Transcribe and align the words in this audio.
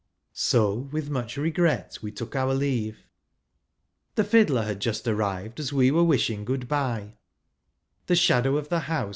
So, 0.33 0.73
with 0.73 1.11
much 1.11 1.37
regret, 1.37 1.99
we 2.01 2.11
took 2.11 2.35
our 2.35 2.55
le.ave; 2.55 2.95
the 4.15 4.23
fiddler 4.23 4.63
had 4.63 4.79
just 4.79 5.07
arrived 5.07 5.59
as 5.59 5.71
we 5.71 5.91
were 5.91 6.01
W 6.01 6.17
ishing 6.19 6.43
goodbye; 6.43 7.17
the 8.07 8.15
shadow 8.15 8.57
of 8.57 8.69
the 8.69 8.79
house 8.79 9.09
h. 9.09 9.09